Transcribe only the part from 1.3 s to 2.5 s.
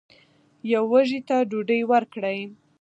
ډوډۍ ورکړئ.